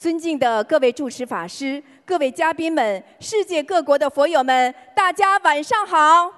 [0.00, 6.32] 尊敬的各位主持法师、各位嘉宾们、世界各国的佛友们，大家晚上好！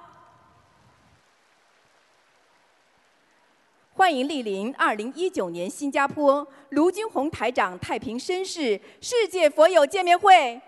[3.93, 10.61] 欢迎莅临二零一九年新加坡卢军宏台长太平绅士世界佛友见面会。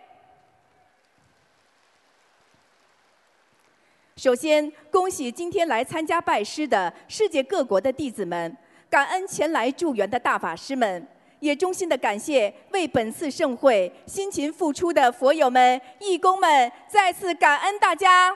[4.16, 8.56] 首先，恭喜今天来参加拜师的世界各国的弟子们，
[8.90, 11.06] 感恩前来助缘的大法师们，
[11.40, 18.36] 也衷心的感谢为本次盛会辛勤付出的佛友们、义工们，再次感恩大家。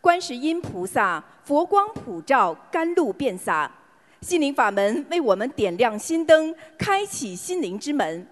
[0.00, 3.70] 观世音菩萨佛光普照，甘露遍洒，
[4.22, 8.26] 心灵法门为我们点亮心灯，开启心灵之门。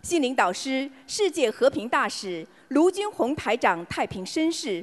[0.00, 4.82] 心灵导师、世界和平大使卢军宏台长太平绅士，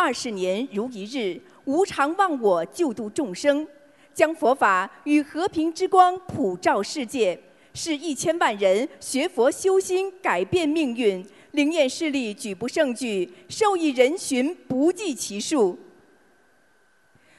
[0.00, 3.66] 二十年如一日，无常忘我，救度众生，
[4.14, 7.36] 将佛法与和平之光普照世界，
[7.74, 11.26] 使一千万人学佛修心，改变命运。
[11.50, 15.76] 灵验事例举不胜举，受益人群不计其数。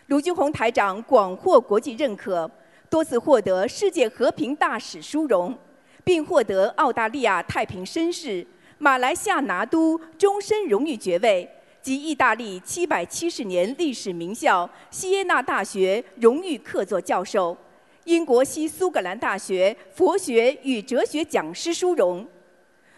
[0.07, 2.51] 卢军宏台长广获国际认可，
[2.89, 5.57] 多次获得世界和平大使殊荣。
[6.03, 8.45] 并获得澳大利亚太平绅士、
[8.79, 11.47] 马来西亚拿督终身荣誉爵位
[11.81, 17.57] 及意大利七百七十年历史名校西耶纳大学荣誉客座教授，
[18.03, 22.27] 英国西苏格兰大学佛学与哲学讲师殊荣。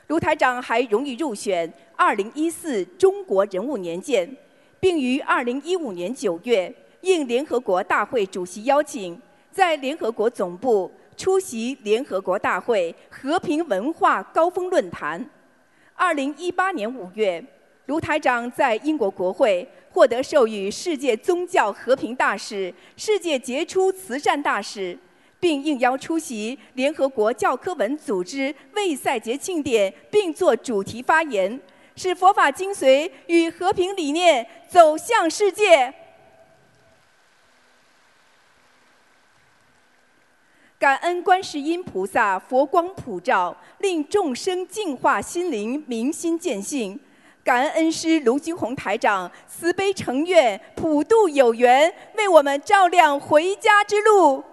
[0.08, 4.30] 卢台长还荣誉入选二零一四中国人物年鉴，
[4.80, 9.20] 并于二零一五年九月应联合国大会主席邀请，
[9.52, 10.92] 在联合国总部。
[11.18, 15.24] 出席联合国大会和平文化高峰论坛。
[15.94, 17.44] 二零一八年五月，
[17.92, 24.98] 卢台长在英国国会获得授予世界宗教和平大使、世界杰出慈善大使，
[25.42, 31.60] 并应邀出席联合国教科文组织卫赛节庆典，并作主题发言，
[31.98, 35.94] 使佛法精髓与和平理念走向世界。
[40.80, 46.98] 感恩观世音菩萨佛光普照，令众生净化心灵，明心见性。
[47.44, 54.44] 感恩恩师卢金红台长慈悲成愿，普度有缘，为我们照亮回家之路。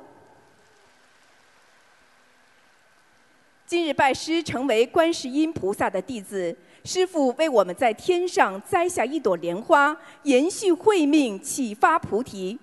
[3.66, 12.58] 今日拜师成为观世音菩萨的弟子，师父为我们在天上栽下一朵莲花，延续慧命，启发菩提。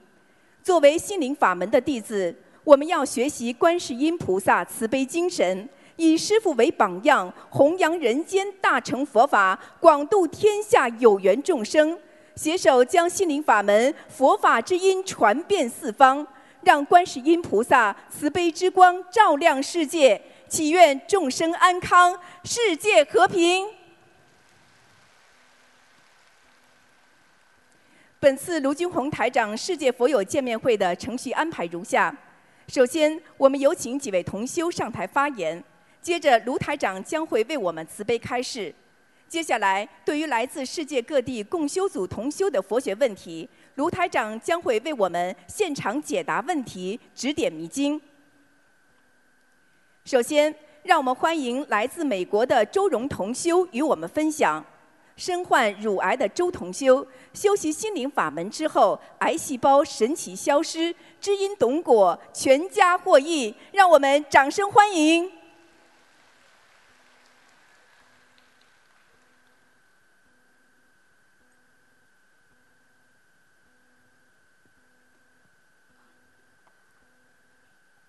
[0.63, 2.35] 作为心灵法门的弟子。
[2.63, 11.97] 我们要学习观世音菩萨慈悲精神，以师父为榜样，弘扬人间大乘佛法，广度天下有缘众生，
[12.35, 16.25] 携手将心灵法门佛法之音传遍四方，
[16.61, 23.66] 让观世音菩萨慈悲之光照亮世界，祈愿众生安康，世界和平。
[28.19, 32.13] 本次卢军宏台长世界佛友见面会的程序安排如下。
[32.67, 35.63] 首先，我们有请几位同修上台发言。
[36.05, 38.71] 接着，卢台长将会为我们慈悲开示。
[39.27, 47.99] 接下来，对于来自世界各地共修组同修的佛学问题，卢台长将会为我们现场解答问题，指点迷津。
[50.03, 54.63] 首先，让我们欢迎来自美国的周荣同修与我们分享。
[55.17, 63.55] 身患乳癌的周同修，修习心灵法门之后，癌细胞神奇消失，知因懂果，全家获益。
[63.72, 65.31] 让我们掌声欢迎！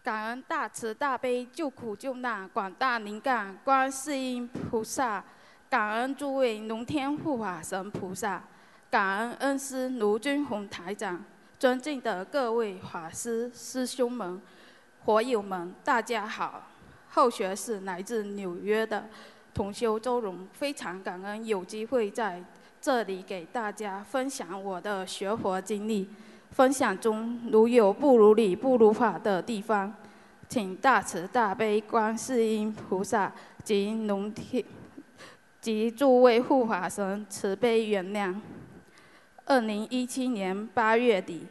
[0.07, 5.25] 感恩大慈大悲救苦救难广大灵感观世音菩萨。
[5.69, 8.41] 感恩诸位龙天护法神菩萨，
[8.89, 11.25] 感恩恩师卢军宏台长，
[11.59, 14.41] 尊敬的各位法师师兄们、
[15.05, 16.69] 佛友们，大家好。
[17.09, 19.09] 后学是来自纽约的
[19.53, 22.41] 同修周荣，非常感恩有机会在
[22.81, 26.09] 这里给大家分享我的学佛经历。
[26.57, 29.93] 分享中如有不如理、不如法的地方，
[30.49, 33.31] 请大慈大悲观世音菩萨
[33.63, 34.65] 及龙天。
[35.61, 38.35] 及诸位护法神慈悲原谅。
[39.45, 41.47] 二零一七年八月底，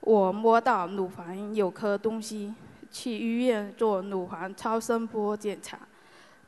[0.00, 2.54] 我摸到乳房有颗东西，
[2.90, 5.78] 去医院做乳房超声波检查，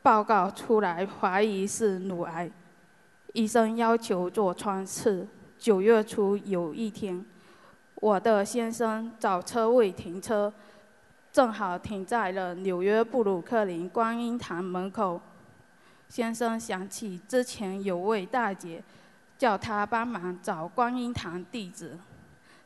[0.03, 2.51] 报告出来怀疑是乳癌，
[3.33, 5.27] 医生要求做穿刺。
[5.57, 7.25] 九月初有一天，
[8.03, 10.51] 我的先生找车位停车，
[11.31, 15.21] 正好停在了纽约布鲁克林观音堂门口。
[16.09, 18.83] 先生想起之前有位大姐
[19.37, 21.97] 叫他帮忙找观音堂地址，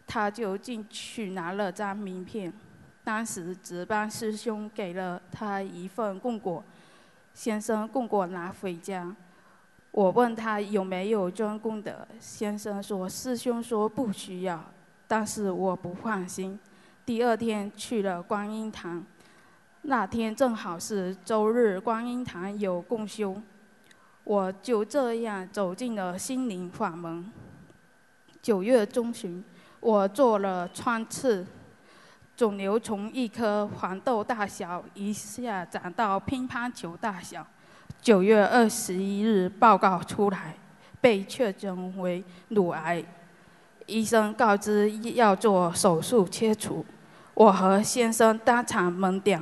[0.07, 2.51] 他就进去拿了张名片。
[3.03, 6.63] 当时值班师兄给了他一份供果，
[7.35, 9.15] 先生供果拿回家。
[9.91, 14.59] 我问他有没有捐功德，先生说师兄说不需要，
[15.07, 16.59] 但是我不放心。
[17.05, 19.01] 第二天去了观音堂，
[19.83, 23.41] 那天正好是周日，观音堂有共修，
[24.25, 27.31] 我就这样走进了心灵法门。
[28.41, 29.43] 九月中旬，
[29.79, 31.47] 我做了穿刺。
[32.35, 37.45] 肿瘤从一颗黄豆大小一下长到乒乓球大小。
[37.99, 40.55] 九月二十一日报告出来，
[41.01, 43.03] 被确诊为乳癌。
[43.87, 46.85] 医生告知要做手术切除，
[47.33, 49.41] 我和先生当场懵掉。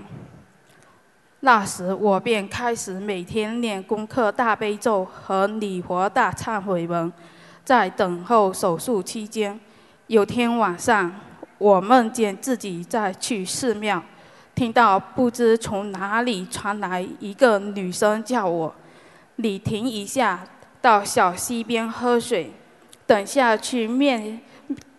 [1.42, 7.12] 那时我便开始每天念功课大悲咒和礼佛大忏悔文，
[7.63, 9.59] 在等候手术期间，
[10.07, 11.13] 有天晚上。
[11.57, 14.03] 我梦见自己在去寺庙，
[14.53, 18.75] 听到不知从哪里传来一个女声叫我
[19.38, 20.44] ：“你停一下，
[20.81, 22.51] 到小溪边喝水，
[23.07, 24.40] 等下去面，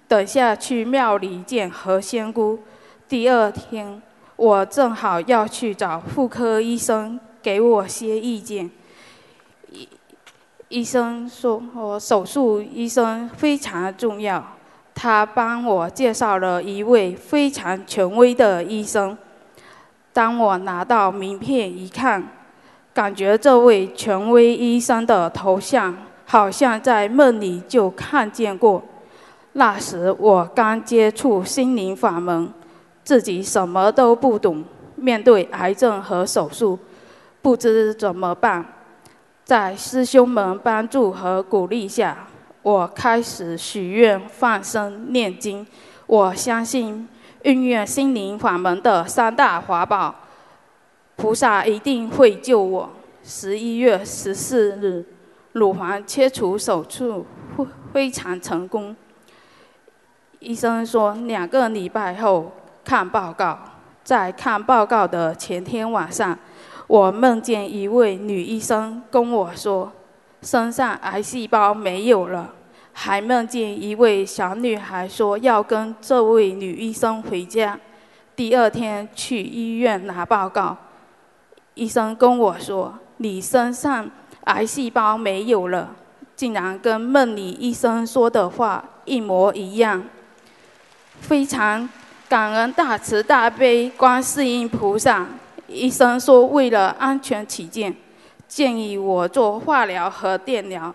[0.07, 2.61] 等下去庙里见何仙姑。”
[3.09, 4.01] 第二天，
[4.37, 8.71] 我正好要去找妇科医生给我些意见。
[9.71, 9.89] 医
[10.69, 14.45] 医生说：“我手术医生非常重要。”
[14.95, 19.17] 他帮我介绍了一位非常权威的医生。
[20.13, 22.27] 当我拿到名片一看，
[22.95, 25.95] 感觉这位权威医生的头像
[26.27, 28.83] 好像在梦里就看见过。
[29.53, 32.53] 那时我刚接触心灵法门，
[33.03, 34.63] 自己什么都不懂，
[34.97, 36.79] 面对癌症和手术，
[37.41, 38.63] 不知怎么办。
[39.45, 42.27] 在师兄们帮助和鼓励下。
[42.63, 45.65] 我开始许愿、放生、念经。
[46.09, 47.09] 我相信
[47.43, 50.13] 运用心灵法门的三大法宝，
[51.15, 52.91] 菩萨一定会救我。
[53.23, 55.05] 十一月十四日，
[55.57, 57.25] 乳房切除手术
[57.91, 58.95] 非常成功。
[60.39, 62.53] 医生说两个礼拜后
[62.85, 63.59] 看报告。
[64.05, 66.39] 在看报告的前天晚上，
[66.87, 69.91] 我梦见一位女医生跟我说。
[70.43, 72.53] 身上癌细胞没有了，
[72.93, 77.77] 还梦见一位小女孩说要跟这位女医生回家。
[78.37, 80.77] 第二天去医院拿报告，
[81.75, 84.09] 医生跟我说：“你身上
[84.47, 85.95] 癌细胞没有了。”
[86.35, 90.03] 竟然跟梦里医生说的话一模一样。
[91.21, 91.89] 非常
[92.29, 95.27] 感恩大慈大悲观世音菩萨。
[95.67, 97.95] 医生说，为了安全起见。
[98.47, 100.95] 建议我做化疗和电疗。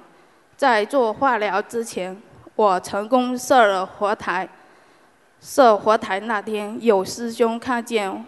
[0.55, 2.15] 在做化疗之前，
[2.55, 4.47] 我成功设了佛台。
[5.41, 8.23] 设佛台那天，有师兄看见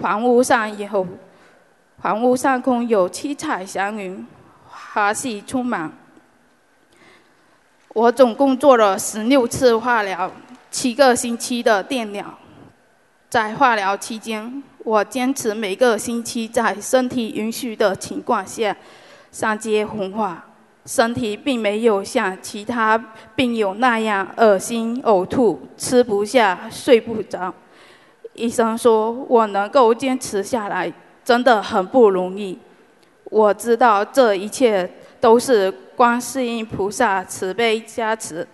[0.00, 1.06] 房屋上有
[2.00, 4.24] 房屋上空有七彩祥云，
[4.92, 5.90] 花系充满。
[7.94, 10.30] 我总共做了十六次化疗，
[10.70, 12.38] 七个星期的电疗。
[13.28, 14.62] 在化疗期间。
[14.84, 18.76] 我坚持每个星期在身体允许的情况下
[19.30, 20.44] 上街红化，
[20.84, 22.98] 身体并没有像其他
[23.36, 27.54] 病友那样恶心、呕吐、吃不下、睡不着。
[28.34, 30.92] 医生说我能够坚持下来
[31.24, 32.58] 真的很不容易。
[33.32, 34.86] 我知道这一切
[35.18, 38.46] 都是观世音菩萨慈悲加持。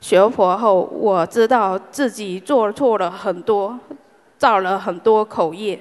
[0.00, 3.78] 学佛后，我知道自己做错了很多。
[4.38, 5.80] 造了很多口业，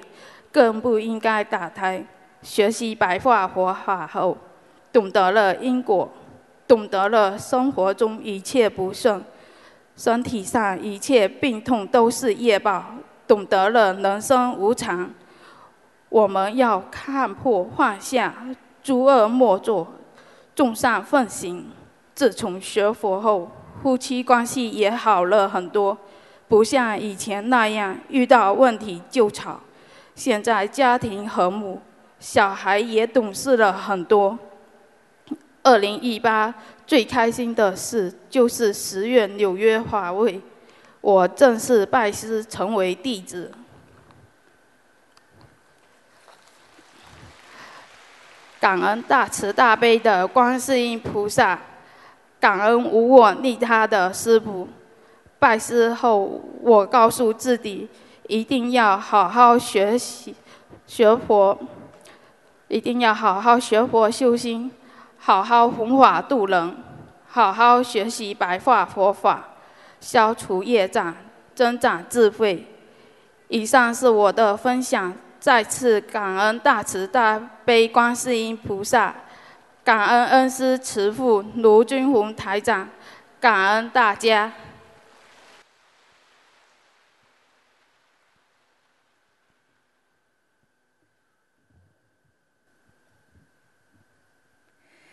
[0.52, 2.04] 更不应该打胎。
[2.42, 4.36] 学习白话佛法后，
[4.92, 6.10] 懂得了因果，
[6.68, 9.24] 懂得了生活中一切不顺，
[9.96, 12.84] 身体上一切病痛都是业报，
[13.28, 15.08] 懂得了人生无常。
[16.10, 18.34] 我们要看破放下，
[18.82, 19.88] 诸恶莫作，
[20.56, 21.66] 众善奉行。
[22.16, 23.52] 自从学佛后，
[23.84, 25.98] 夫妻关系也好了很多。
[26.48, 29.60] 不像以前那样遇到问题就吵，
[30.16, 31.82] 现在家庭和睦，
[32.20, 34.40] 小孩也懂事了很多。
[35.62, 36.54] 二零一八
[36.88, 40.42] 最开心的事就是十月纽约华会，
[41.02, 43.52] 我正式拜师成为弟子。
[48.68, 51.58] 感恩大慈大悲的观世音菩萨，
[52.38, 54.68] 感恩无我利他的师父。
[55.40, 57.88] 拜师后，我告诉自己，
[58.28, 60.36] 一定要好好学习
[60.86, 61.58] 学佛，
[62.68, 64.70] 一定要好好学佛修心，
[65.18, 66.76] 好好弘法度人，
[67.26, 69.46] 好好学习白话佛法，
[70.02, 71.16] 消除业障，
[71.56, 72.68] 增长智慧。
[73.48, 75.14] 以上是我的分享，
[75.48, 79.16] 再次感恩大慈大悲观世音菩萨。
[79.82, 82.90] 感恩恩师慈父卢军宏台长，
[83.40, 84.52] 感恩大家。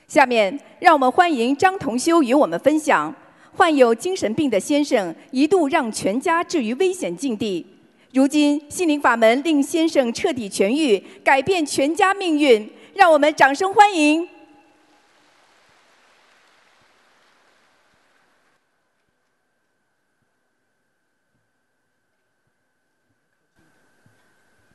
[0.09, 3.15] 下面让我们欢迎张同修与我们分享：
[3.57, 7.74] 患有精神病的先生一度让全家置于危险境地，
[8.15, 12.73] 如今心灵法门令先生彻底痊愈，改变全家命运。
[12.95, 14.29] 让我们掌声欢迎！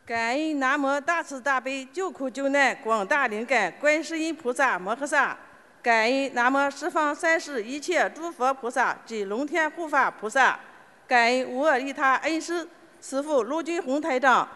[0.05, 5.37] 感恩南无大慈大悲救苦救难广大灵感观世音菩萨摩诃萨，
[5.81, 10.59] 感恩南无十方三世一切诸佛菩萨及龙天护法菩萨，
[11.07, 12.67] 感恩无二利他恩师
[13.01, 14.47] 师父卢军宏台长。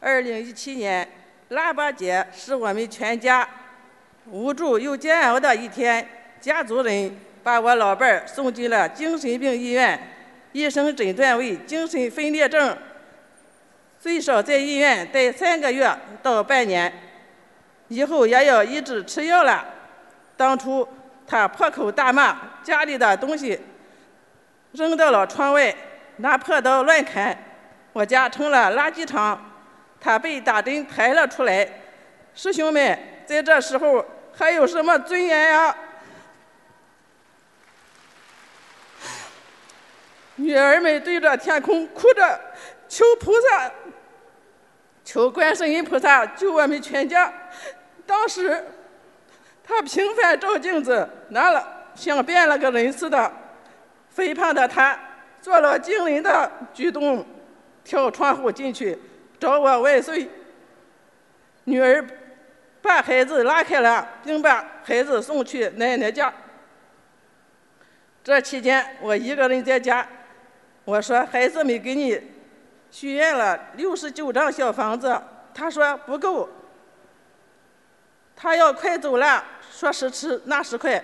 [0.00, 1.08] 二零一七年
[1.48, 3.48] 腊八节是我们全家
[4.26, 6.06] 无助又煎熬的一天，
[6.40, 9.98] 家族人把我老伴儿送进了精神病医院，
[10.52, 12.76] 医生诊断为精神分裂症。
[13.98, 15.90] 最少在医院待三个月
[16.22, 16.92] 到半年，
[17.88, 19.64] 以后也要一直吃药了。
[20.36, 20.86] 当初
[21.26, 23.58] 他破口大骂家里的东西，
[24.72, 25.74] 扔到了窗外，
[26.18, 27.36] 拿破刀乱砍，
[27.92, 29.44] 我家成了垃圾场。
[30.00, 31.68] 他被打针抬了出来。
[32.34, 35.76] 师兄们，在这时候还有什么尊严呀？
[40.36, 42.40] 女儿们对着天空哭着。
[42.88, 43.70] 求菩萨，
[45.04, 47.32] 求观世音菩萨救我们全家。
[48.06, 48.64] 当时，
[49.64, 53.30] 他频繁照镜子，拿了像变了个人似的。
[54.08, 54.98] 肥胖的他
[55.40, 57.24] 做了惊人的举动，
[57.84, 58.98] 跳窗户进去
[59.38, 60.28] 找我外孙。
[61.64, 62.06] 女儿
[62.80, 66.32] 把孩子拉开了，并把孩子送去奶奶家。
[68.24, 70.06] 这期间，我一个人在家。
[70.84, 72.20] 我说：“孩子没给你。”
[72.90, 75.20] 许愿了六十九张小房子，
[75.52, 76.48] 他说不够，
[78.34, 81.02] 他要快走了，说时迟那时快，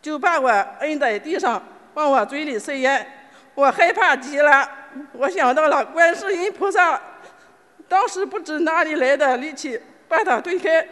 [0.00, 1.60] 就把我摁在地上，
[1.94, 3.25] 往我嘴里塞烟，
[3.56, 4.70] 我害怕极了，
[5.12, 7.00] 我想到了观世音菩萨，
[7.88, 10.86] 当时不知哪里来的力气，把他推开，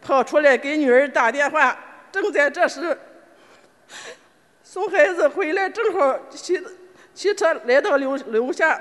[0.00, 1.76] 跑出来给女儿打电话，
[2.12, 2.96] 正在这时，
[4.62, 6.64] 送孩子回来，正好骑
[7.12, 8.80] 骑车来到楼楼下。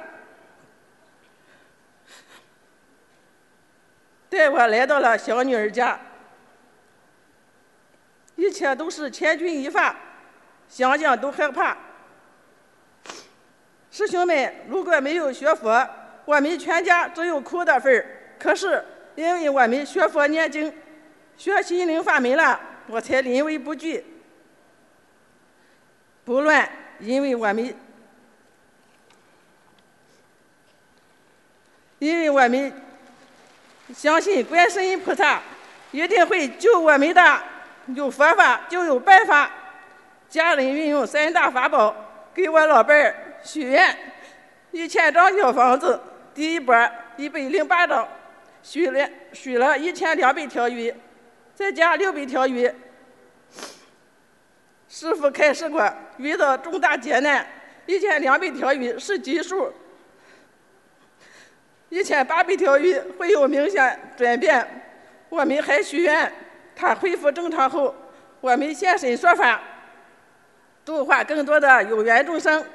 [4.29, 5.99] 带我来到了小女儿家，
[8.35, 9.95] 一切都是千钧一发，
[10.69, 11.75] 想想都害怕。
[13.97, 15.89] 师兄们，如果没有学佛，
[16.23, 18.05] 我们全家只有哭的份儿。
[18.37, 18.85] 可是
[19.15, 20.71] 因为我们学佛念经，
[21.35, 24.05] 学心灵法门了，我才临危不惧，
[26.23, 26.69] 不乱。
[26.99, 27.75] 因为我们，
[31.97, 32.71] 因为我们。
[33.95, 35.41] 相信观世音菩萨
[35.91, 37.41] 一定会救我们的，
[37.95, 39.49] 有佛法就有办法。
[40.29, 41.95] 家人运用三大法宝
[42.31, 43.95] 给我老伴儿许愿，
[44.71, 45.99] 一千张小房子，
[46.33, 46.75] 第一波
[47.15, 48.07] 一百零八张，
[48.61, 50.93] 许了许了一千两百条鱼，
[51.55, 52.71] 再加六百条鱼。
[54.89, 57.45] 师傅开示过，遇到重大劫难，
[57.85, 59.73] 一千两百条鱼是基数。
[61.89, 64.83] 一千八百条鱼会有明显转变，
[65.29, 66.31] 我们还许愿，
[66.75, 67.95] 它恢复正常后，
[68.41, 69.61] 我们现身说法，
[70.83, 72.65] 度化更多的有缘众生。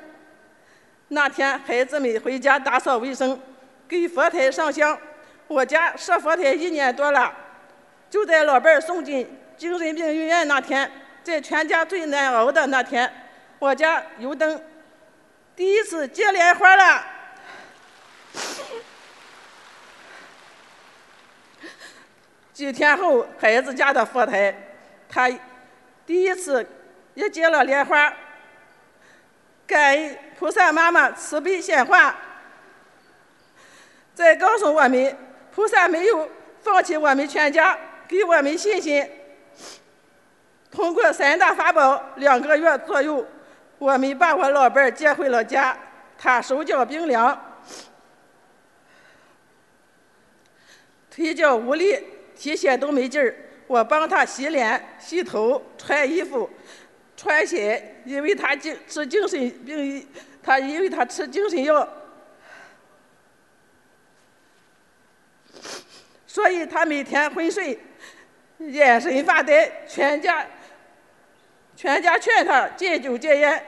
[1.15, 3.39] 那天孩子们回家打扫卫生，
[3.87, 4.99] 给佛台上香。
[5.47, 7.31] 我家设佛台一年多了，
[8.09, 9.29] 就在老伴儿送进
[9.59, 10.91] 精神病医院那天，
[11.23, 13.13] 在全家最难熬的那天，
[13.59, 14.59] 我家油灯
[15.55, 17.05] 第一次接莲花了。
[22.55, 24.55] 几天后，孩子家的佛台，
[25.11, 25.31] 他
[26.07, 26.67] 第一次
[27.13, 28.11] 也接了莲花。
[29.67, 32.15] 感恩菩萨妈妈慈悲显化，
[34.15, 35.17] 在告诉我们，
[35.55, 36.29] 菩萨没有
[36.61, 37.79] 放弃我们全家，
[38.09, 39.09] 给我们信心。
[40.71, 43.27] 通过三大法宝，两个月左右，
[43.79, 45.77] 我们把我老伴接回了家，
[46.19, 47.41] 他手脚冰凉，
[51.11, 52.03] 腿脚无力，
[52.35, 53.35] 提鞋都没劲儿。
[53.67, 56.49] 我帮他洗脸、洗头、穿衣服、
[57.23, 60.09] 穿鞋，因为他精吃精神病，
[60.43, 61.89] 他因为他吃精神药，
[66.27, 67.79] 所以他每天昏睡，
[68.59, 70.45] 眼神发呆，全家。
[71.77, 73.65] 全家劝他戒酒戒烟，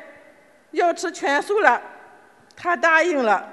[0.73, 1.80] 要吃全素了，
[2.56, 3.49] 他答应了。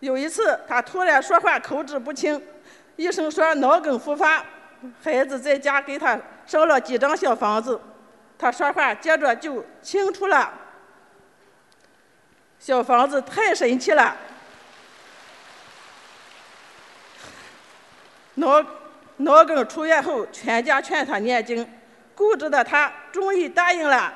[0.00, 2.40] 有一次，他突然说话口齿不清，
[2.96, 4.44] 医生说脑梗复发，
[5.02, 7.78] 孩子在家给他烧了几张小房子，
[8.38, 10.52] 他说话接着就清楚了。
[12.58, 14.16] 小房子太神奇了，
[18.34, 18.64] 脑
[19.18, 21.68] 脑梗出院后，全家劝他念经。
[22.14, 24.14] 固执的他终于答应了，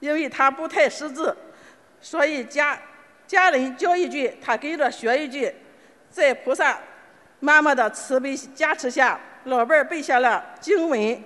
[0.00, 1.36] 因为他不太识字，
[2.00, 2.78] 所以家
[3.26, 5.54] 家人教一句，他跟着学一句，
[6.10, 6.78] 在菩萨
[7.40, 11.22] 妈妈的慈悲加持下，老伴背下了经文。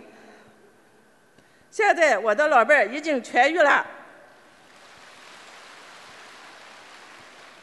[1.71, 3.87] 现在我的老伴儿已经痊愈了，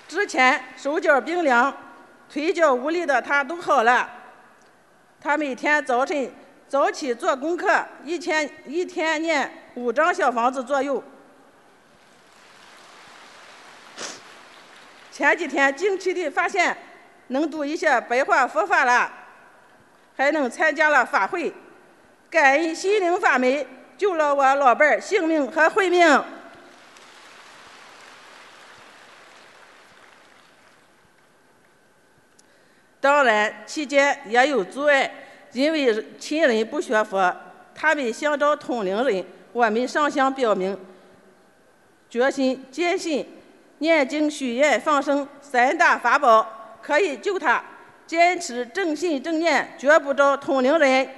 [0.08, 1.76] 之前手脚冰凉、
[2.32, 4.10] 腿脚无力的他都好了，
[5.22, 6.32] 他每天早晨。
[6.70, 11.02] 早起做功课，一天一天念五张小房子左右。
[15.10, 16.76] 前几天惊奇的发现，
[17.28, 19.10] 能读一些白话佛法了，
[20.18, 21.54] 还能参加了法会，
[22.30, 23.66] 感恩心灵法门
[23.98, 26.24] 救了我老伴儿性命和慧命。
[33.00, 35.12] 当然，期间也有阻碍。
[35.54, 37.36] 因为亲人不学佛，
[37.74, 39.26] 他们想找通灵人。
[39.54, 40.78] 我们上香表明
[42.10, 43.28] 决心，坚信
[43.80, 47.64] 念经、许愿、放生三大法宝可以救他。
[48.06, 51.10] 坚持正信正念，绝不找通灵人。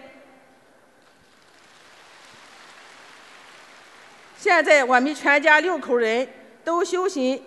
[4.39, 6.25] 现在我们全家六口人
[6.63, 7.43] 都修行，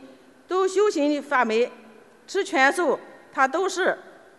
[0.46, 1.70] 都修行法门，
[2.26, 3.00] 吃全素，
[3.32, 3.98] 他都是，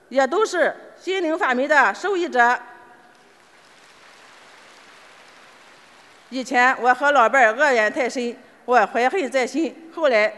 [0.10, 0.72] 也都是。
[1.00, 2.58] 心灵法门的受益者。
[6.30, 9.90] 以前我和老伴儿恶缘太深，我怀恨在心。
[9.96, 10.32] 后来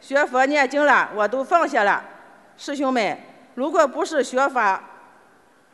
[0.00, 2.02] 学佛念经了，我都放下了。
[2.56, 3.18] 师兄们，
[3.56, 4.82] 如果不是学法，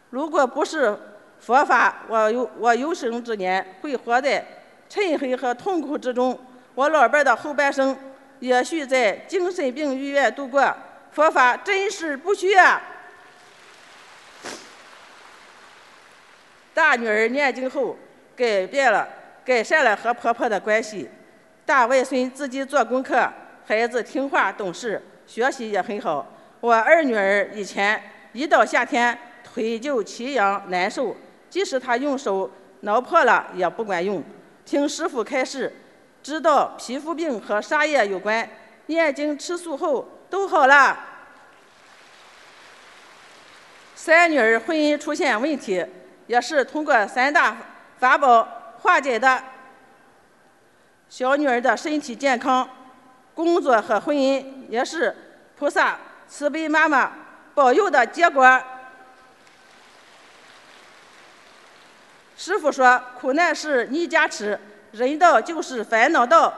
[0.09, 0.99] 如果不是
[1.39, 4.45] 佛法，我有我有生之年会活在
[4.93, 6.39] 嗔恨和痛苦之中。
[6.75, 7.97] 我老伴的后半生
[8.41, 10.75] 也许在精神病医院度过。
[11.13, 12.81] 佛法真是不虚啊！
[16.75, 17.97] 大女儿念经后
[18.35, 19.09] 改变了，
[19.45, 21.09] 改善了和婆婆的关系。
[21.65, 23.31] 大外孙自己做功课，
[23.67, 26.27] 孩子听话懂事，学习也很好。
[26.61, 28.03] 我二女儿以前
[28.33, 31.15] 一到夏天腿就奇痒难受，
[31.51, 32.51] 即使她用手
[32.81, 34.23] 挠破了也不管用。
[34.65, 35.73] 听师傅开示，
[36.23, 38.49] 知道皮肤病和沙叶有关，
[38.87, 40.99] 念经吃素后都好了。
[43.95, 45.85] 三女儿婚姻出现问题。
[46.29, 47.57] 也是通过三大
[47.99, 49.43] 法宝化解的。
[51.09, 52.67] 小女儿的身体健康、
[53.35, 55.15] 工作和婚姻也是
[55.59, 55.99] 菩萨
[56.29, 57.13] 慈悲妈妈
[57.55, 58.63] 保佑的结果。
[62.45, 64.59] 师傅说：“苦难是逆加持，
[64.91, 66.53] 人道就是烦恼道。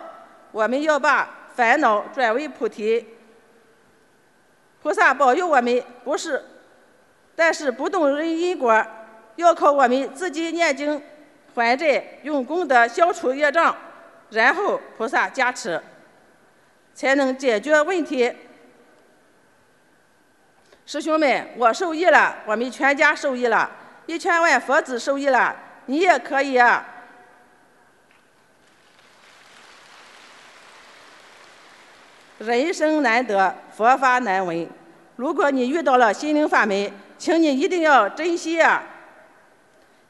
[0.51, 3.07] 我们要把烦恼转为菩提。
[4.83, 6.43] 菩萨保佑我们，不是，
[7.37, 8.83] 但是不动人因果。”
[9.37, 11.03] 要靠我们自己念经
[11.55, 13.77] 还债，用功德消除业障，
[14.31, 15.79] 然后菩萨加持，
[16.95, 18.33] 才能解决问题。
[20.87, 23.71] 师兄们，我受益了，我们全家受益了，
[24.07, 25.55] 一千万佛子受益了，
[25.87, 26.87] 你也可以啊！
[32.39, 34.69] 人生难得，佛法难闻。
[35.17, 38.83] 如果你遇到了心灵法门，请你一定要珍惜啊！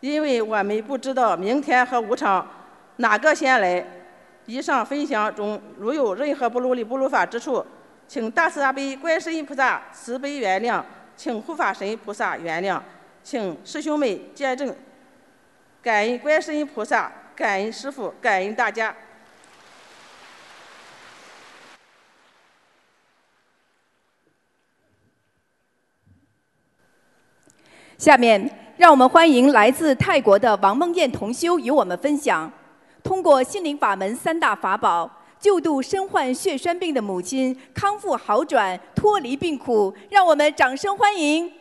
[0.00, 2.46] 因为我们不知道明天和无常
[2.96, 3.84] 哪个先来。
[4.46, 7.64] 以上分享中如有任何不如理不如法之处，
[8.06, 10.82] 请大慈大悲观世音菩萨慈悲原谅，
[11.16, 12.80] 请护法神菩萨原谅，
[13.22, 14.74] 请师兄们见证。
[15.84, 18.96] 感恩观世音菩萨，感恩师父，感恩大家。
[27.98, 28.50] 下面。
[28.76, 32.50] 让我们欢迎来自泰国的王梦燕同修与我们分享
[33.04, 39.94] 通过心灵法门三大法宝，救度身患血栓病的母亲康复好转，脱离病苦。
[40.10, 41.52] 让我们掌声欢迎！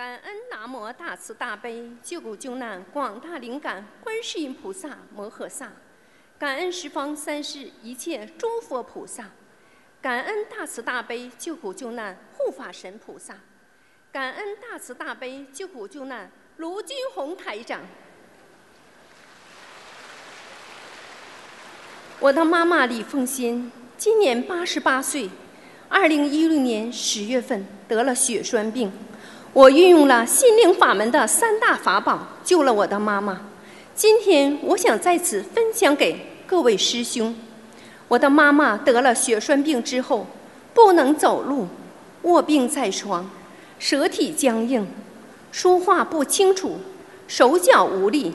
[0.00, 5.70] 感恩南无大慈大悲救苦救难广大灵感观世音菩萨摩诃萨，
[6.38, 9.26] 感恩十方三世一切诸佛菩萨，
[10.00, 13.34] 感恩大慈大悲救苦救难护法神菩萨，
[14.10, 17.82] 感恩大慈大悲救苦救难卢军宏台长。
[22.20, 25.28] 我的妈妈李凤仙今年八十八岁，
[25.90, 28.90] 二零一六年十月份得了血栓病。
[29.52, 33.40] 我运用了心灵法门的三大法宝，救了我的妈妈。
[33.96, 37.34] 今天我想在此分享给各位师兄：
[38.06, 40.24] 我的妈妈得了血栓病之后，
[40.72, 41.66] 不能走路，
[42.22, 43.28] 卧病在床，
[43.80, 44.86] 舌体僵硬，
[45.50, 46.76] 说话不清楚，
[47.26, 48.32] 手脚无力，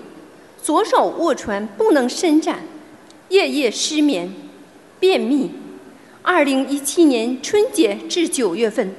[0.61, 2.59] 左手握拳不能伸展，
[3.29, 4.33] 夜夜失眠，
[4.99, 5.51] 便秘。
[6.21, 8.93] 二零一七年春节至九月份。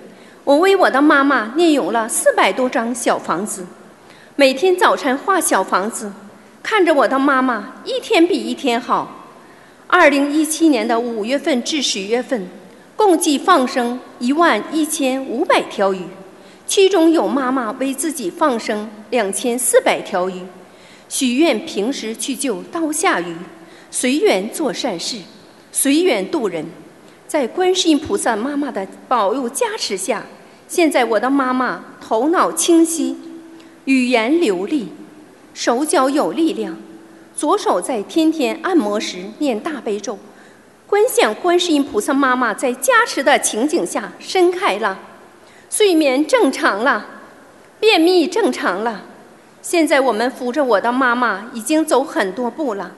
[0.47, 3.67] 我为我的妈妈念咏了四百多张小房子，
[4.37, 6.13] 每天早晨画小房子，
[6.63, 9.27] 看着我的妈妈一天比一天好。
[9.89, 12.47] 二零一七年的五月份至十月份，
[12.95, 16.03] 共计放生一万一千五百条鱼，
[16.65, 20.43] 其中有妈妈为自己放生两千四百条鱼，
[21.09, 23.35] 许愿平时去救刀下鱼，
[23.91, 25.19] 随缘做善事，
[25.73, 26.65] 随缘度人。
[27.27, 30.25] 在观世音菩萨妈妈的保佑加持下。
[30.69, 33.17] 现在我的妈妈头脑清晰，
[33.85, 34.89] 语言流利，
[35.55, 36.77] 手脚有力量，
[37.37, 40.19] 左手在天天按摩时念大悲咒，
[40.89, 44.99] 观想观世音菩萨妈妈在加持的情景下伸开了，
[45.71, 47.07] 睡眠正常了，
[47.79, 49.03] 便秘正常了。
[49.63, 52.93] 现在我们扶着我的妈妈已经走很多步了，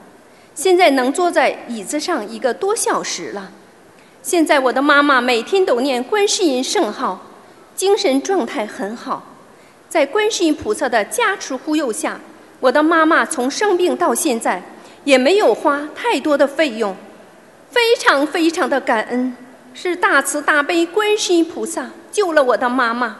[0.55, 3.51] 现在能坐在椅子上一个多小时了。
[4.23, 7.27] 现在我的妈妈每天都念观世音圣号。
[7.79, 9.23] 精神状态很好，
[9.87, 12.19] 在观世音菩萨的加持护佑下，
[12.59, 14.61] 我的妈妈从生病到现在
[15.05, 16.93] 也没有花太多的费用，
[17.71, 19.33] 非常非常的感恩，
[19.73, 23.15] 是大慈大悲观世音菩萨救了我的妈妈，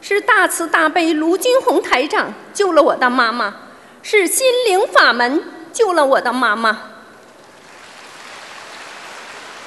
[0.00, 3.54] 是大慈大悲卢金红台长救了我的妈妈，
[4.02, 6.78] 是心灵法门救了我的妈妈。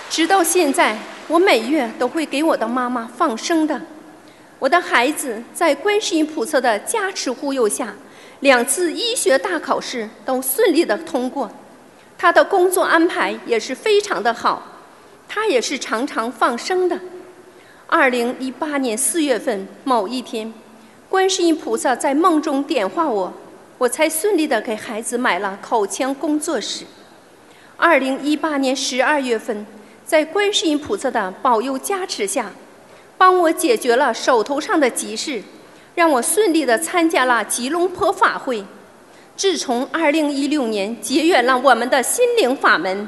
[0.10, 3.80] 直到现在，我每月都会给我的妈妈放生的。
[4.62, 7.91] 我的孩子在观世音菩萨的加持护佑下，
[8.41, 11.50] 两次医学大考试都顺利的通过，
[12.15, 14.62] 他的工作安排也是非常的好，
[15.28, 17.00] 他也是常常放生的。
[17.88, 20.54] 二零一八年四月份某一天，
[21.10, 23.34] 观世音菩萨在梦中点化我，
[23.80, 26.86] 我才顺利的给孩子买了口腔工作室。
[27.78, 29.65] 二零一八年十二月份，
[30.06, 32.52] 在观世音菩萨的保佑加持下。
[33.21, 35.43] 帮我解决了手头上的急事，
[35.93, 38.65] 让我顺利的参加了吉隆坡法会。
[39.38, 43.07] 自从2016年结缘了我们的心灵法门，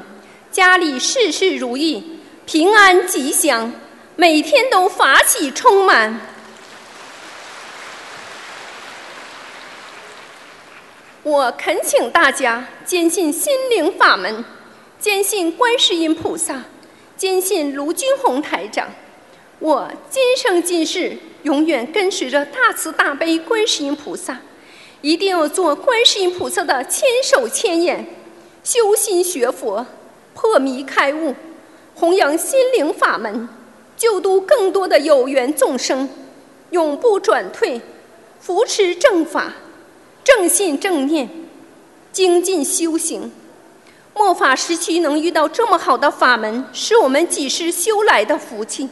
[0.52, 3.72] 家里事事如意，平安吉祥，
[4.14, 6.20] 每天都法喜充满。
[11.24, 14.44] 我恳请大家坚信心灵法门，
[15.00, 16.62] 坚信观世音菩萨，
[17.16, 18.86] 坚信卢军红台长。
[19.64, 24.38] 我今生今世永远跟随着大慈大悲观世音菩萨，
[25.00, 28.04] 一定要做观世音菩萨的千手千眼，
[28.62, 29.86] 修心学佛，
[30.34, 31.34] 破迷开悟，
[31.94, 33.48] 弘扬心灵法门，
[33.96, 36.10] 救度更多的有缘众生，
[36.68, 37.80] 永不转退，
[38.40, 39.50] 扶持正法，
[40.22, 41.26] 正信正念，
[42.12, 43.32] 精进修行。
[44.12, 48.90] 末法时期能遇到这么好的法门，是我们几世修来的福气。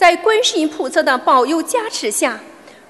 [0.00, 2.40] 在观世音菩萨的保佑加持下，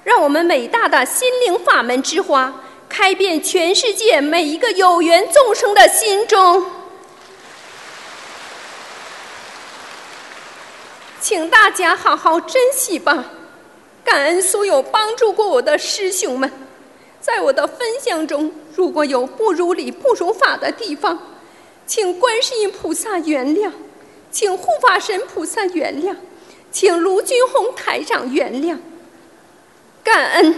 [0.05, 6.65] 让我们伟大的心灵法门之花开遍全世界每一个有缘众生的心中。
[11.21, 13.25] 请大家好好珍惜吧，
[14.05, 16.49] 感恩所有帮助过我的师兄们。
[17.21, 21.19] 在我的分享中，如果有不如理、不如法的地方，
[21.89, 23.73] 请观世音菩萨原谅，
[24.31, 26.15] 请护法神菩萨原谅。
[26.71, 28.79] 请卢军红台长原谅。
[30.03, 30.55] 感恩。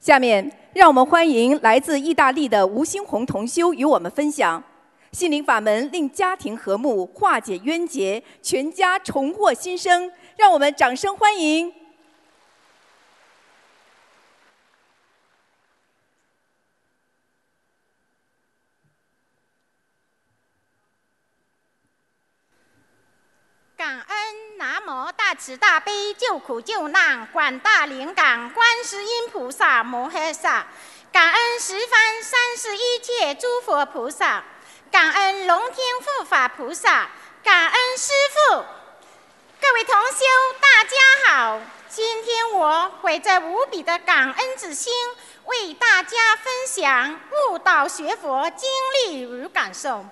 [0.00, 4.60] 下面让我们欢迎来自意大利的吴新红同修与我们分享，
[5.12, 11.79] 心灵法门令家庭和睦，化解冤结，全家重获新生，让我们掌声欢迎。
[25.16, 30.66] 大慈大悲救苦救难广大灵感观世音菩萨摩诃萨，
[31.12, 34.42] 感恩十方三世一切诸佛菩萨，
[34.90, 37.08] 感恩龙天护法菩萨，
[37.44, 38.64] 感恩师父。
[39.60, 40.24] 各位同修，
[40.60, 41.60] 大家好！
[41.88, 44.92] 今天我怀着无比的感恩之心，
[45.44, 48.68] 为大家分享悟道学佛经
[49.04, 50.04] 历与感受。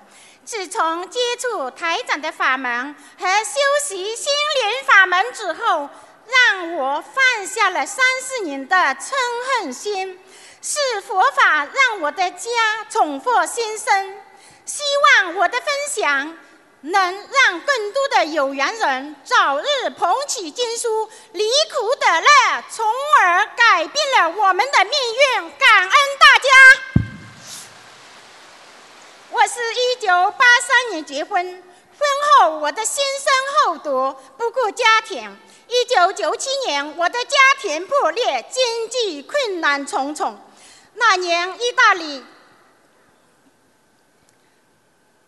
[0.50, 4.32] 自从接触台长的法门和修习心
[4.62, 5.90] 灵法门之后，
[6.26, 9.12] 让我放下了三四年的嗔
[9.60, 10.18] 恨心。
[10.62, 12.48] 是佛法让我的家
[12.88, 14.16] 重获新生。
[14.64, 14.82] 希
[15.18, 16.38] 望我的分享
[16.80, 22.86] 能让更多的有缘人早日捧起经书，离苦得乐，从
[23.20, 24.92] 而改变了我们的命
[25.42, 25.50] 运。
[25.58, 27.07] 感恩大家。
[29.40, 32.08] 我是一九八三年结婚，婚
[32.40, 35.38] 后我的先生后毒，不顾家庭。
[35.68, 40.36] 一九九七年，我的家庭破裂，经济困难重重。
[40.94, 42.24] 那年意大利，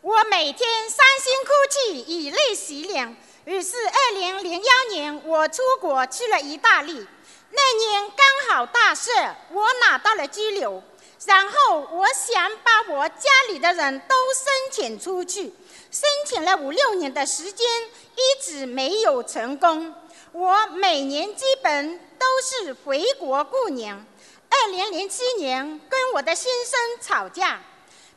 [0.00, 3.16] 我每天伤心哭泣，以泪洗脸。
[3.44, 7.06] 于是，二零零幺年，我出国去了意大利。
[7.52, 10.82] 那年刚好大赦，我拿到了居留。
[11.26, 15.52] 然后我想把我家里的人都申请出去，
[15.90, 17.66] 申请了五六年的时间，
[18.14, 19.94] 一直没有成功。
[20.32, 23.94] 我每年基本都是回国过年。
[24.48, 27.60] 二零零七年跟我的先生吵架，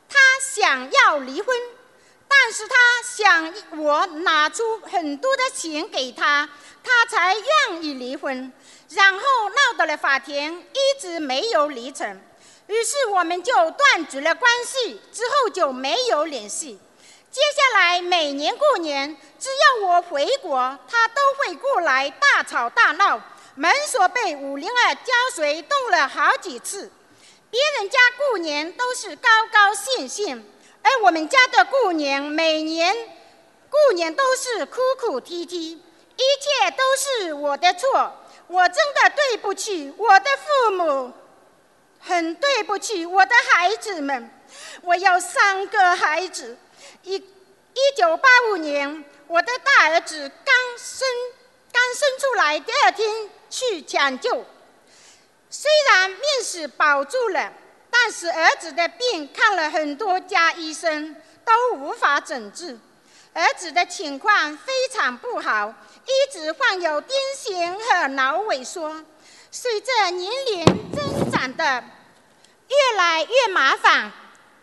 [0.08, 1.56] 他想要离婚，
[2.28, 6.50] 但是他想我拿出很多的钱给他，
[6.84, 8.52] 他才愿意离婚。
[8.90, 12.22] 然后闹到了法庭，一直没有离成。
[12.68, 16.80] 于是我们就断绝了关系，之后就没有联系。
[17.30, 23.20] 接下来每年过年，只要我回国，他都会过来大吵大闹，
[23.56, 26.92] 门锁被五零二胶水动了好几次。
[27.50, 30.48] 别人家过年都是高高兴兴，
[30.82, 32.96] 而我们家的过年每年
[33.70, 38.14] 过年都是哭哭啼啼，一切都是我的错，
[38.48, 41.14] 我真的对不起我的父母。
[42.06, 44.30] 很对不起我的孩子们，
[44.82, 46.58] 我有三个孩子。
[47.04, 51.08] 一一九八五年，我的大儿子刚生
[51.72, 54.46] 刚生出来，第二天去抢救，
[55.50, 57.54] 虽然命是保住了，
[57.90, 62.78] 但是儿子的病看了很多家医生都无法诊治，
[63.34, 65.74] 儿子的情况非常不好，
[66.06, 69.04] 一直患有癫痫和脑萎缩。
[69.56, 71.84] 随着年龄增长的
[72.70, 74.12] 越来越麻烦，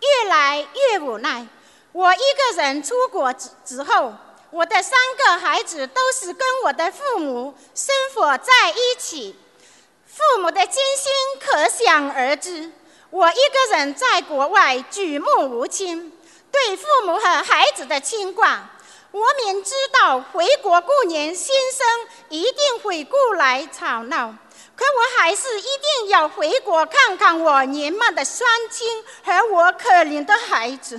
[0.00, 1.46] 越来越无奈。
[1.92, 4.12] 我一个人出国之之后，
[4.50, 9.38] 我的三个孩子都是跟我的父母生活在一起，
[10.08, 12.72] 父母的艰辛可想而知。
[13.10, 16.12] 我一个人在国外举目无亲，
[16.50, 18.68] 对父母和孩子的牵挂。
[19.12, 21.86] 我明知道回国过年，先生
[22.28, 24.34] 一定会过来吵闹。
[24.80, 30.98] 可我还是一定要回国看看我年迈的双亲和我可怜的孩子。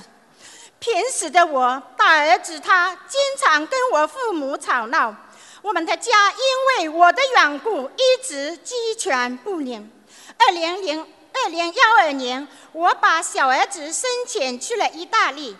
[0.77, 5.15] 平时的我，大儿子他经常跟我父母吵闹，
[5.63, 9.91] 我们的家因为我的缘故一直鸡犬不宁。
[10.37, 11.01] 二零零
[11.33, 15.57] 二零幺二年，我把小儿子申请去了意大利，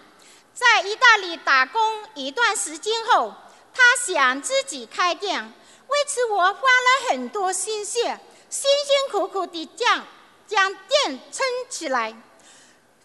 [0.53, 1.81] 在意大利打工
[2.13, 3.33] 一段时间后，
[3.73, 5.51] 他想自己开店。
[5.91, 8.17] 为此，我花了很多心血，
[8.49, 10.07] 辛辛苦苦地将
[10.47, 12.15] 将店撑起来。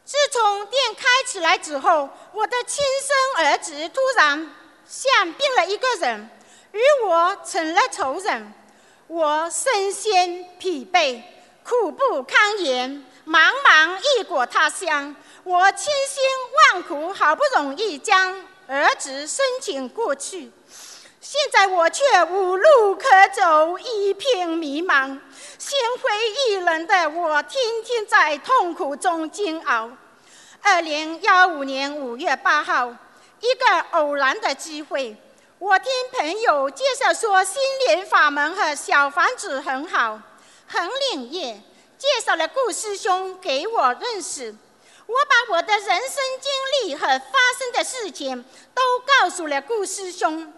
[0.04, 4.54] 自从店开起来之后，我的亲生儿子突然
[4.86, 6.30] 像变了一个人，
[6.70, 8.54] 与我成了仇人。
[9.08, 11.22] 我身心疲惫，
[11.64, 16.22] 苦不堪言，茫茫异国他乡，我千辛
[16.72, 20.52] 万苦，好不容易将儿子申请过去。
[21.28, 25.18] 现在我却无路可走，一片迷茫，
[25.58, 29.90] 心灰意冷的我，天天在痛苦中煎熬。
[30.62, 32.94] 二零幺五年五月八号，
[33.40, 35.16] 一个偶然的机会，
[35.58, 40.20] 我听朋友介绍说，心灵法门和小房子很好，
[40.68, 41.60] 很灵验，
[41.98, 44.54] 介绍了顾师兄给我认识。
[45.06, 46.52] 我把我的人生经
[46.84, 50.52] 历和发生的事情都告诉了顾师兄，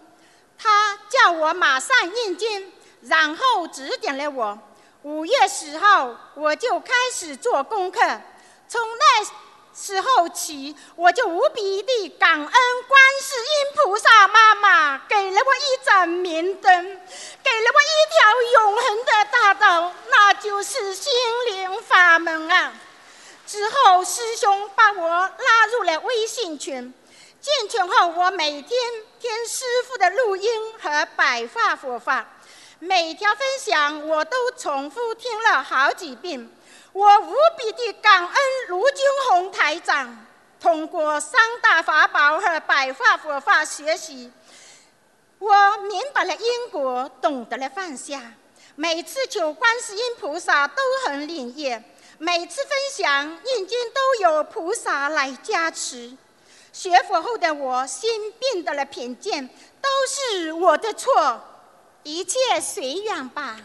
[0.59, 4.59] 他叫我马上念经，然后指点了我。
[5.03, 8.01] 五月十号，我就开始做功课。
[8.69, 9.25] 从那
[9.73, 21.13] 时候起，我就无比的感恩观世音菩萨妈妈，给了我一盏明灯，给了我一条永恒的大道，那就是心
[21.47, 22.73] 灵法门啊！
[23.47, 26.93] 之后，师兄把我拉入了微信群。
[27.41, 28.79] 进群后，我每天
[29.21, 30.51] 听师傅的录音
[30.81, 32.27] 和白话佛法。
[32.79, 36.49] 每条分享我都重复听了好几遍，
[36.93, 38.37] 我无比的感恩
[38.69, 40.27] 卢军红台长。
[40.61, 44.33] 通过三大法宝和白话佛法学习，
[45.39, 48.21] 我明白了因果，懂得了放下。
[48.77, 51.85] 每次求观世音菩萨都很灵验，
[52.19, 56.17] 每次分享念经都有菩萨来加持。
[56.79, 59.49] 学佛后的我心变得了平静，
[59.83, 61.41] 都是我的错。
[62.05, 63.57] 一切随缘吧，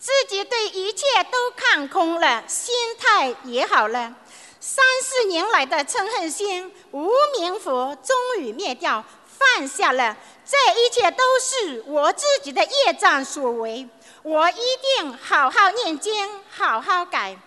[0.00, 4.16] 自己对一切都看空了，心态也好了。
[4.58, 7.08] 三四年来的嗔恨心、无
[7.38, 10.16] 名佛终于灭掉，放下了。
[10.44, 13.88] 这一切都是我自己的业障所为，
[14.24, 14.54] 我一
[14.98, 17.38] 定好好念经，好好改。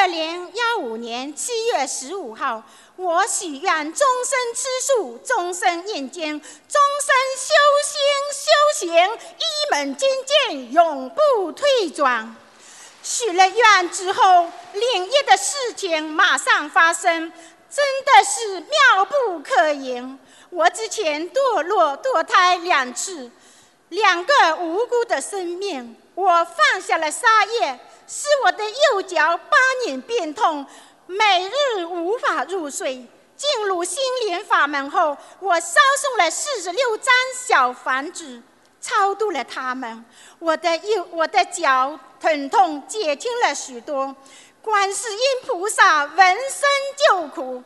[0.00, 2.62] 二零幺五年七月十五号。
[2.96, 7.54] 我许愿终身吃素，终身念经，终身修
[7.84, 7.96] 心
[8.32, 10.08] 修行，一门精
[10.48, 12.34] 进，永不退转。
[13.02, 17.32] 许了愿之后，灵验的事情马上发生，
[17.70, 20.18] 真的是妙不可言。
[20.50, 23.30] 我之前堕落堕胎两次，
[23.88, 30.64] 两个无辜的生命，我放下了杀业，使我的右脚八年变痛。
[31.06, 33.06] 每日无法入睡。
[33.36, 38.40] 进入心灵法门后，我烧送了四十六张小房子，
[38.80, 40.04] 超度了他们。
[40.38, 44.14] 我的右我的脚疼痛减轻了许多。
[44.62, 47.62] 观世音菩萨闻声救苦。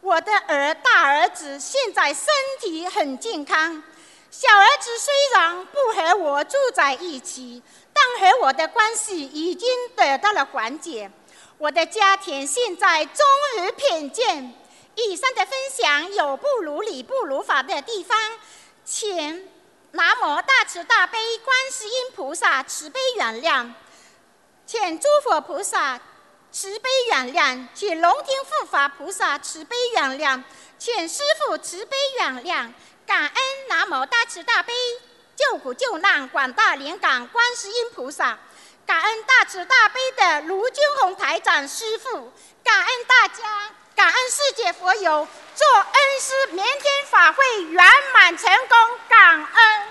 [0.00, 2.26] 我的儿大儿子现在身
[2.60, 3.80] 体很健康。
[4.28, 7.62] 小儿子虽然不和我住在一起，
[8.22, 11.10] 和我的关系已经得到了缓解。
[11.58, 13.26] 我的家庭现在终
[13.58, 14.54] 于平静。
[14.94, 18.16] 以上的分享有不如理、不如法的地方，
[18.84, 19.48] 请
[19.90, 23.72] 南无大慈大悲观世音菩萨慈悲原谅，
[24.66, 26.00] 请诸佛菩萨
[26.52, 30.40] 慈悲原谅，请龙天护法菩萨慈悲原谅，
[30.78, 32.72] 请师父慈悲原谅。
[33.04, 33.34] 感恩
[33.68, 34.72] 南无大慈大悲
[35.42, 38.38] 救苦救难广大灵感观世音菩萨。
[38.86, 45.26] 感恩大慈大悲的卢军宏台长师傅，感恩大家，感恩世界佛友，
[45.56, 49.88] 祝恩师，明天法会圆满成功，感恩。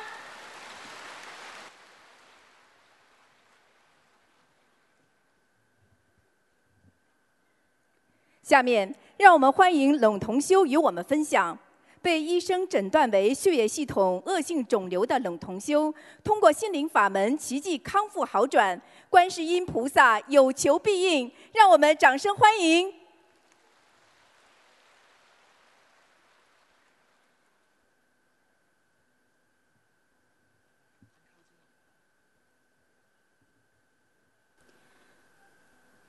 [8.44, 11.58] 下面，让我们欢迎冷同修与我们分享。
[12.02, 22.92] 被医生诊断为血液系统恶性肿瘤的冷同修，通过心灵法门奇迹康复好转，观世音菩萨有求必应，让我们掌声欢迎！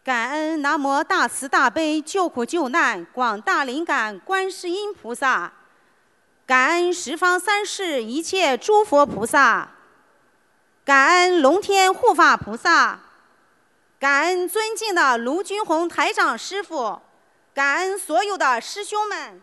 [0.05, 5.53] 感恩南无大慈大悲救苦救难广大灵感观世音菩萨。
[6.53, 9.71] 感恩十方三世一切诸佛菩萨，
[10.85, 13.01] 感恩龙天护法菩萨，
[13.99, 17.01] 感恩尊敬的卢军宏台长师傅，
[17.55, 19.41] 感恩所有的师兄们。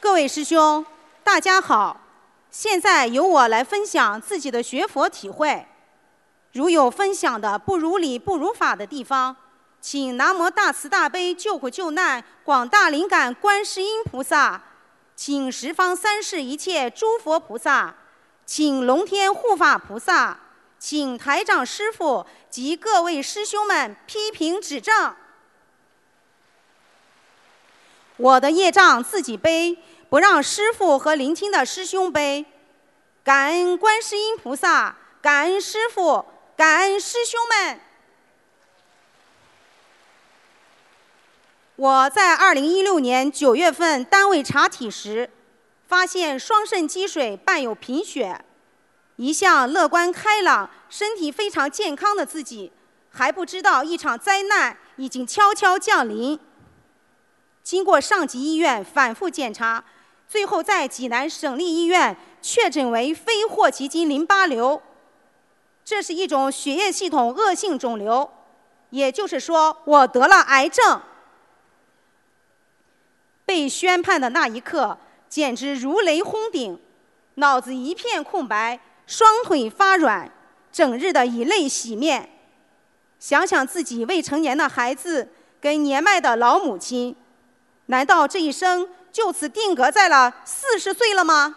[0.00, 0.84] 各位师兄，
[1.22, 2.00] 大家好！
[2.50, 5.68] 现在由我来分享自己的学佛体会，
[6.50, 9.36] 如有分享的不如理、不如法的地方。
[9.80, 14.60] 请南无大慈大悲救苦救难广大灵感观世音菩萨，
[15.16, 17.94] 请十方三世一切诸佛菩萨，
[18.44, 20.38] 请龙天护法菩萨，
[20.78, 25.14] 请台长师傅及各位师兄们批评指正。
[28.18, 29.78] 我的业障自己背，
[30.10, 32.44] 不让师傅和聆听的师兄背。
[33.24, 36.22] 感恩观世音菩萨，感恩师傅，
[36.54, 37.80] 感恩师兄们。
[41.76, 45.28] 我在二零一六年九月份单位查体时，
[45.88, 48.44] 发现双肾积水伴有贫血，
[49.16, 52.70] 一向乐观开朗、身体非常健康的自己，
[53.10, 56.38] 还不知道一场灾难已经悄悄降临。
[57.64, 59.82] 经过上级医院反复检查，
[60.28, 64.80] 最后在济南省立医院确诊为非霍奇金淋巴瘤，
[65.84, 68.30] 这是一种血液系统恶性肿瘤，
[68.90, 71.02] 也就是说，我得了癌症。
[73.54, 74.98] 被宣判的那一刻，
[75.28, 76.76] 简直如雷轰顶，
[77.36, 80.28] 脑子一片空白，双腿发软，
[80.72, 82.30] 整日的以泪洗面。
[83.20, 85.28] 想想自己未成年的孩子
[85.60, 87.14] 跟年迈的老母亲，
[87.86, 91.54] 难道这一生就此定格在了四十岁了吗？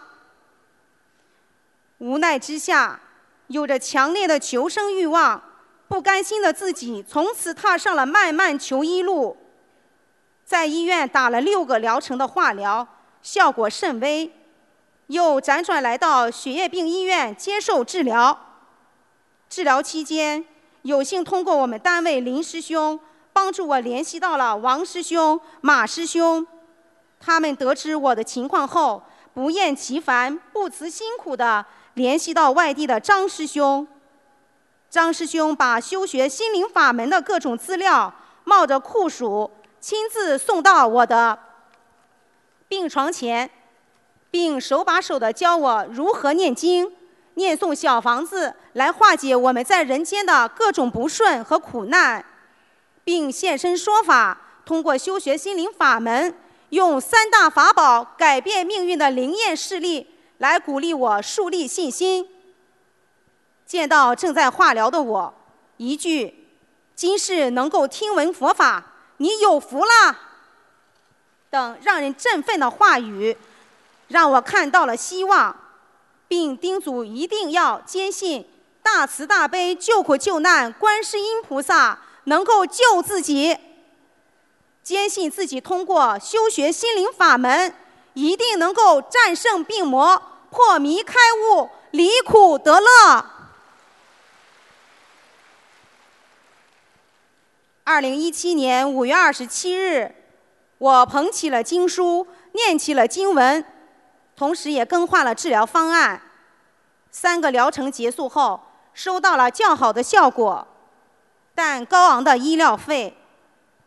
[1.98, 3.00] 无奈之下，
[3.48, 5.42] 有着强烈的求生欲望，
[5.88, 9.36] 不甘心的自己从此踏上了漫漫求医路。
[10.48, 12.88] 在医院打了六个疗程的化疗，
[13.20, 14.32] 效果甚微，
[15.08, 18.46] 又辗转来到血液病医院接受治疗。
[19.50, 20.42] 治疗期间，
[20.80, 22.98] 有幸通过我们单位林师兄
[23.30, 26.46] 帮助我联系到了王师兄、马师兄，
[27.20, 29.02] 他们得知我的情况后，
[29.34, 33.86] 不厌其烦、不辞辛苦地联系到外地的张师兄。
[34.88, 38.10] 张师兄把修学心灵法门的各种资料
[38.44, 39.50] 冒着酷暑。
[39.80, 41.38] 亲自送到我的
[42.66, 43.50] 病床前，
[44.30, 46.92] 并手把手地教我如何念经、
[47.34, 52.24] 念诵小房子，来化解我们在人间的各种不顺和苦难，
[53.04, 56.34] 并现身说法，通过修学心灵法门，
[56.70, 60.08] 用三大法宝改变命运的灵验事例，
[60.38, 62.28] 来鼓励我树立信心。
[63.64, 65.34] 见到正在化疗的我，
[65.76, 66.48] 一句
[66.94, 68.94] “今世能够听闻佛法”。
[69.18, 70.16] 你有福了，
[71.50, 73.36] 等让人振奋的话语，
[74.08, 75.54] 让我看到了希望，
[76.26, 78.48] 并叮嘱一定要坚信
[78.82, 83.56] 大慈大悲救苦救难观世音菩萨能够救自己，
[84.82, 87.74] 坚信自己通过修学心灵法门，
[88.14, 93.37] 一定能够战胜病魔，破迷开悟，离苦得乐。
[97.88, 100.14] 二零一七年五月二十七日，
[100.76, 103.64] 我捧起了经书，念起了经文，
[104.36, 106.20] 同时也更换了治疗方案。
[107.10, 108.60] 三个疗程结束后，
[108.92, 110.68] 收到了较好的效果，
[111.54, 113.16] 但高昂的医疗费，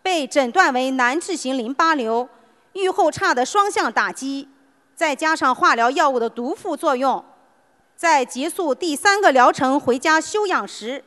[0.02, 2.28] 被诊断为难治型淋巴瘤，
[2.74, 4.50] 预后差的双向打击，
[4.96, 7.24] 再加上化疗药物的毒副作用，
[7.96, 11.04] 在结束第三个疗程回家休养时，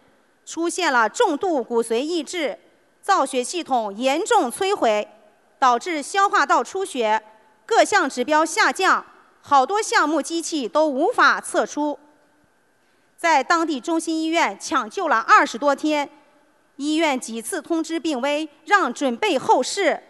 [0.47, 2.61] 出现了重度骨髓抑制。
[3.05, 5.07] 造血系统严重摧毁，
[5.59, 7.23] 导致消化道出血，
[7.67, 9.05] 各项指标下降，
[9.43, 11.99] 好多项目机器都无法测出。
[13.19, 16.09] 在当地中心医院抢救了二十多天，
[16.77, 20.03] 医院几次通知病危，让准备后事。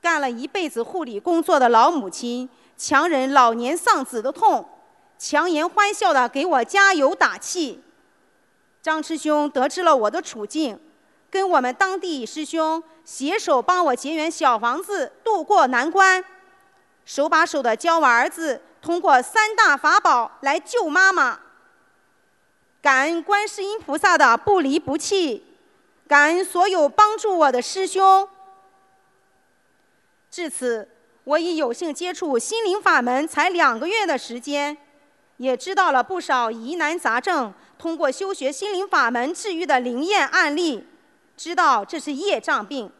[0.00, 4.64] 干了一辈子护理工作的老母亲，强忍老年丧子的痛，
[5.18, 7.82] 强颜欢笑地给我加油打气。
[8.80, 10.78] 张师兄得知了我的处境。
[11.34, 16.24] 跟我们当地师兄携手帮我结缘小房子，渡过难关，
[17.04, 21.40] 手把手的教我儿子通过三大法宝来救妈妈。
[22.80, 25.44] 感恩观世音菩萨的不离不弃，
[26.06, 28.28] 感恩所有帮助我的师兄。
[30.30, 30.88] 至此，
[31.24, 34.78] 我已有幸接触心灵法门才两个月的时间，
[35.38, 40.86] 也知道了不少疑难杂症通过修学心灵法门治愈的灵验案例。
[41.36, 42.90] 知道这是业障病，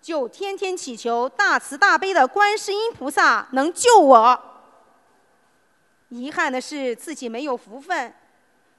[0.00, 4.42] 就天天祈求大慈大悲的观世音菩萨能救我。
[6.08, 8.14] 遗憾的是自己没有福分，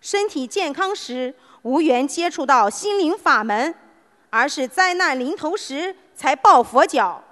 [0.01, 3.75] 身体健康时无缘接触到心灵法门，
[4.29, 7.23] 而是灾难临头时才抱佛脚。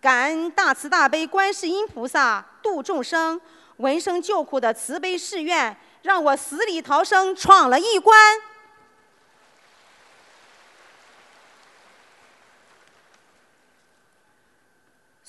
[0.00, 3.38] 感恩大慈大悲观世音菩萨度众生、
[3.76, 8.16] 闻声救苦的慈悲誓愿，让我死里逃生，闯了一关。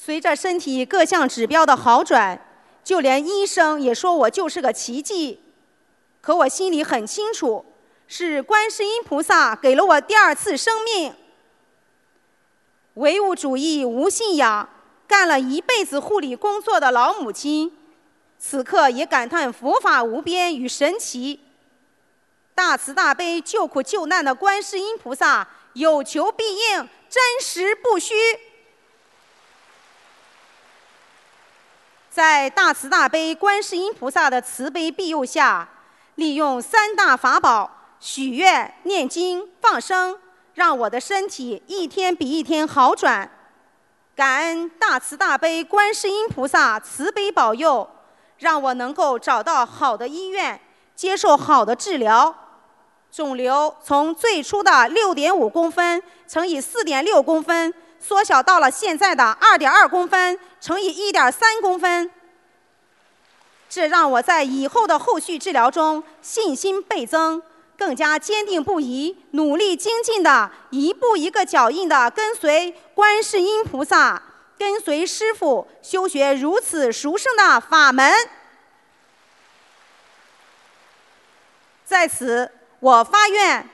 [0.04, 2.44] 随着身体各项指标的好转，
[2.84, 5.40] 就连医生也说我就是个奇迹。
[6.22, 7.64] 可我心里很清楚，
[8.08, 11.14] 是观世音菩萨给了我第二次生命。
[12.96, 14.68] 唯物主义无信仰，
[15.06, 17.72] 干了一辈子护理工作的老母亲，
[18.40, 21.42] 此刻也感叹佛法无边与神奇。
[22.56, 28.16] 大慈大悲救苦救难的观世音菩萨，有求必应，真实不虚。
[32.12, 35.70] 在大慈大悲观世音菩萨的慈悲庇佑下，
[36.16, 40.20] 利用三大法宝许愿、念经、放生，
[40.56, 43.32] 让我的身体一天比一天好转。
[44.14, 47.90] 感恩大慈大悲观世音菩萨慈悲保佑，
[48.40, 50.60] 让我能够找到好的医院，
[50.94, 52.36] 接受好的治疗。
[53.10, 62.12] 肿瘤从最初的六点五公分乘以四点六公分，缩小到了现在的二点二公分乘以一点三公分。
[63.70, 67.42] 这让我在以后的后续治疗中信心倍增，
[67.78, 74.22] 更加坚定不移，努力精进的一步一个脚印的跟随观世音菩萨，
[74.58, 78.14] 跟随师父修学如此殊胜的法门。
[81.86, 82.52] 在此。
[82.82, 83.70] 我发愿，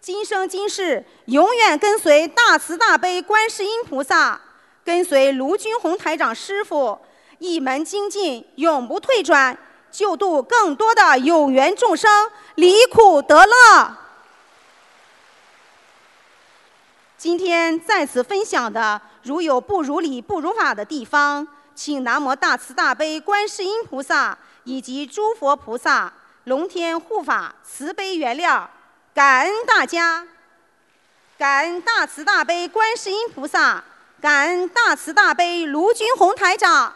[0.00, 4.40] 今生今世永远跟随大慈大悲观世音菩萨，
[4.82, 6.98] 跟随卢军宏台长师傅，
[7.38, 9.56] 一门精进，永不退转，
[9.90, 13.96] 救度更多的有缘众生，离苦得乐。
[17.18, 26.10] 今天在此分享的，如有不如理、不如法的地方，请南无大慈大悲观世音菩萨以及诸佛菩萨。
[26.44, 28.64] 龙天护法，慈悲原谅，
[29.20, 30.26] 感恩大家，
[31.36, 33.84] 感恩大慈大悲观世音菩萨，
[34.18, 36.94] 感恩大慈大悲卢军宏台长。